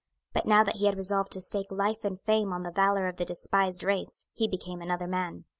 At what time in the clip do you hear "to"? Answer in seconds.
1.33-1.41